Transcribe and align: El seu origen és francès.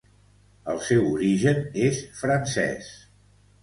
El 0.73 0.81
seu 0.87 1.05
origen 1.11 1.63
és 1.91 2.03
francès. 2.25 2.93